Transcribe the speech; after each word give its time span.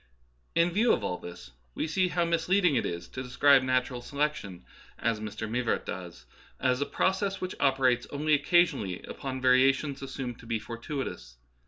In 0.55 0.71
view 0.71 0.93
of 0.93 1.03
all 1.03 1.19
this 1.19 1.51
we 1.75 1.85
see 1.87 2.07
how 2.07 2.25
misleading 2.25 2.75
it 2.75 2.87
is 2.87 3.07
to 3.09 3.21
describe 3.21 3.61
natural 3.61 4.01
selection 4.01 4.65
(as 4.97 5.19
Mr. 5.19 5.47
Mivart 5.47 5.85
does) 5.85 6.25
as 6.59 6.81
a 6.81 6.87
process 6.87 7.39
which 7.39 7.53
operates 7.59 8.07
only 8.07 8.33
occasionally 8.33 9.03
upon 9.03 9.39
variations 9.39 10.01
assumed 10.01 10.39
to 10.39 10.47
be 10.47 10.57
fortuitous. 10.57 11.37